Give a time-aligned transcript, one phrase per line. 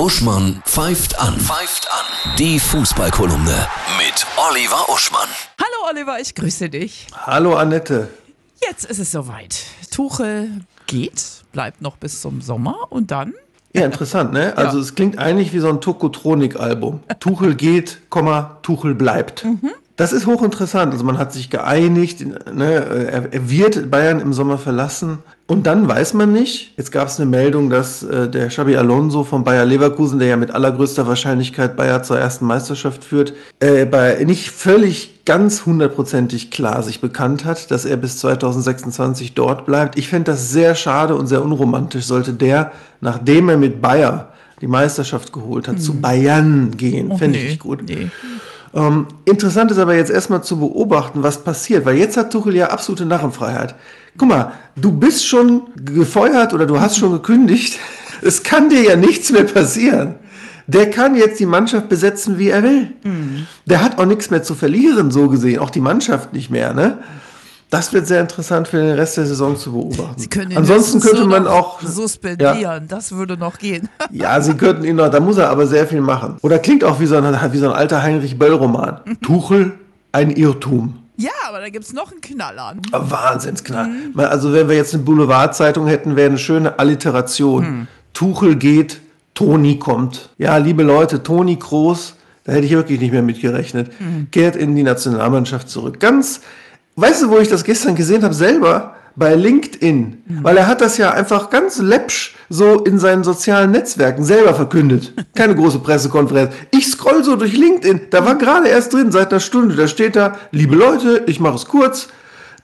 [0.00, 1.38] Uschmann pfeift an.
[1.38, 2.34] Pfeift an.
[2.38, 3.66] Die Fußballkolumne
[3.98, 5.28] mit Oliver Uschmann.
[5.60, 7.06] Hallo Oliver, ich grüße dich.
[7.12, 8.08] Hallo Annette.
[8.66, 9.62] Jetzt ist es soweit.
[9.90, 13.34] Tuchel geht, bleibt noch bis zum Sommer und dann
[13.74, 14.56] Ja, interessant, ne?
[14.56, 17.02] Also es klingt eigentlich wie so ein Tokotronik-Album.
[17.20, 19.44] Tuchel geht, Komma, Tuchel bleibt.
[20.00, 20.94] Das ist hochinteressant.
[20.94, 22.24] Also man hat sich geeinigt,
[22.54, 22.72] ne?
[22.72, 25.18] er, er wird Bayern im Sommer verlassen.
[25.46, 29.24] Und dann weiß man nicht, jetzt gab es eine Meldung, dass äh, der Xabi Alonso
[29.24, 34.24] von Bayer Leverkusen, der ja mit allergrößter Wahrscheinlichkeit Bayer zur ersten Meisterschaft führt, äh, bei
[34.24, 39.98] nicht völlig ganz hundertprozentig klar sich bekannt hat, dass er bis 2026 dort bleibt.
[39.98, 42.72] Ich fände das sehr schade und sehr unromantisch, sollte der,
[43.02, 44.32] nachdem er mit Bayer
[44.62, 47.18] die Meisterschaft geholt hat, zu Bayern gehen.
[47.18, 47.82] Fände ich nee, nicht gut.
[47.86, 48.10] nee.
[48.72, 52.68] Ähm, interessant ist aber jetzt erstmal zu beobachten, was passiert, weil jetzt hat Tuchel ja
[52.68, 53.74] absolute Narrenfreiheit.
[54.16, 57.78] Guck mal, du bist schon gefeuert oder du hast schon gekündigt.
[58.22, 60.16] Es kann dir ja nichts mehr passieren.
[60.66, 62.92] Der kann jetzt die Mannschaft besetzen, wie er will.
[63.64, 65.58] Der hat auch nichts mehr zu verlieren, so gesehen.
[65.58, 66.98] Auch die Mannschaft nicht mehr, ne?
[67.70, 70.14] Das wird sehr interessant für den Rest der Saison zu beobachten.
[70.20, 72.88] Sie können ihn Ansonsten könnte nur man auch suspendieren.
[72.88, 73.88] Das würde noch gehen.
[74.10, 76.36] ja, sie könnten ihn noch, da muss er aber sehr viel machen.
[76.42, 79.00] Oder klingt auch wie so ein, wie so ein alter Heinrich Böll-Roman.
[79.22, 79.72] Tuchel,
[80.10, 80.98] ein Irrtum.
[81.16, 82.74] Ja, aber da gibt es noch einen Knaller.
[82.90, 83.88] Wahnsinnsknall.
[84.14, 87.86] Mal, Also wenn wir jetzt eine Boulevardzeitung hätten, wäre eine schöne Alliteration.
[88.14, 89.00] Tuchel geht,
[89.34, 90.30] Toni kommt.
[90.38, 93.92] Ja, liebe Leute, Toni Kroos, da hätte ich wirklich nicht mehr mitgerechnet,
[94.32, 96.00] kehrt in die Nationalmannschaft zurück.
[96.00, 96.40] Ganz,
[97.00, 98.94] weißt du, wo ich das gestern gesehen habe, selber?
[99.16, 100.22] Bei LinkedIn.
[100.42, 105.12] Weil er hat das ja einfach ganz läppsch so in seinen sozialen Netzwerken selber verkündet.
[105.34, 106.52] Keine große Pressekonferenz.
[106.70, 110.16] Ich scroll so durch LinkedIn, da war gerade erst drin, seit einer Stunde, da steht
[110.16, 112.08] da, liebe Leute, ich mache es kurz.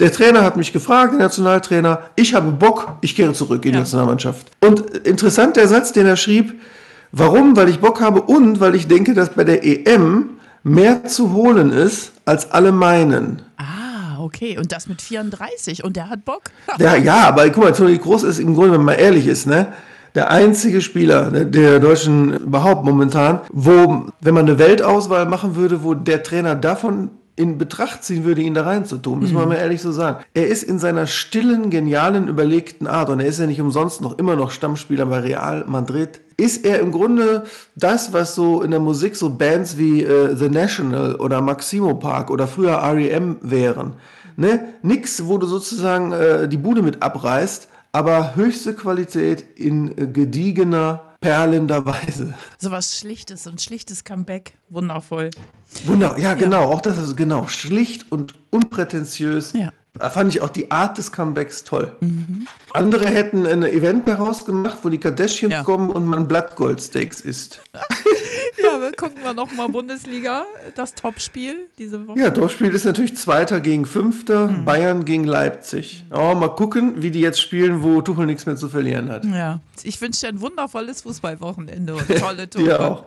[0.00, 3.76] Der Trainer hat mich gefragt, der Nationaltrainer, ich habe Bock, ich kehre zurück in die
[3.76, 3.80] Ja.
[3.80, 4.48] Nationalmannschaft.
[4.60, 6.54] Und interessant der Satz, den er schrieb,
[7.12, 7.56] warum?
[7.56, 10.30] Weil ich Bock habe und weil ich denke, dass bei der EM
[10.64, 13.42] mehr zu holen ist, als alle meinen.
[13.56, 13.62] Ah,
[14.18, 14.58] okay.
[14.58, 15.84] Und das mit 34.
[15.84, 16.42] Und der hat Bock.
[16.78, 19.72] Ja, ja, aber guck mal, Toni Groß ist im Grunde, wenn man ehrlich ist, ne,
[20.14, 25.82] der einzige Spieler ne, der Deutschen überhaupt momentan, wo, wenn man eine Weltauswahl machen würde,
[25.82, 29.80] wo der Trainer davon in Betracht ziehen würde, ihn da reinzutun, muss man mal ehrlich
[29.80, 30.22] so sagen.
[30.34, 34.18] Er ist in seiner stillen, genialen, überlegten Art, und er ist ja nicht umsonst noch
[34.18, 37.44] immer noch Stammspieler bei Real Madrid, ist er im Grunde
[37.76, 42.30] das, was so in der Musik so Bands wie äh, The National oder Maximo Park
[42.30, 43.36] oder früher R.E.M.
[43.42, 43.94] wären.
[44.36, 44.74] Ne?
[44.82, 51.02] Nix, wo du sozusagen äh, die Bude mit abreißt, aber höchste Qualität in äh, gediegener,
[51.20, 52.34] perlender Weise.
[52.58, 54.54] Sowas Schlichtes, und schlichtes Comeback.
[54.68, 55.30] Wundervoll.
[55.84, 59.52] Wunderbar, ja, genau, auch das ist genau schlicht und unprätentiös.
[59.52, 59.70] Ja.
[59.98, 61.92] Da fand ich auch die Art des Comebacks toll.
[62.72, 65.62] Andere hätten ein Event daraus gemacht, wo die Kardashians Ja.
[65.64, 67.60] kommen und man Blattgoldsteaks isst.
[68.62, 70.44] Ja, wir gucken wir nochmal Bundesliga,
[70.76, 72.18] das Topspiel diese Woche.
[72.20, 76.04] Ja, Dorfspiel ist natürlich Zweiter gegen Fünfter, Bayern gegen Leipzig.
[76.12, 79.24] Oh, mal gucken, wie die jetzt spielen, wo Tuchel nichts mehr zu verlieren hat.
[79.24, 82.80] Ja, ich wünsche dir ein wundervolles Fußballwochenende und tolle Dir Tore.
[82.80, 83.04] auch.